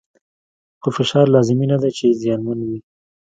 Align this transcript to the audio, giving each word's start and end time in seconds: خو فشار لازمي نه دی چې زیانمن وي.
خو 0.81 0.89
فشار 0.97 1.25
لازمي 1.35 1.65
نه 1.73 1.77
دی 1.81 1.91
چې 1.97 2.05
زیانمن 2.21 2.59
وي. 2.67 2.79